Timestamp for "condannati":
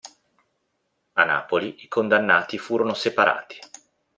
1.87-2.57